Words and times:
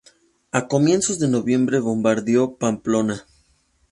A 0.51 0.67
comienzos 0.67 1.19
de 1.19 1.27
noviembre 1.27 1.77
bombardeó 1.79 2.55
Pamplona. 2.57 3.23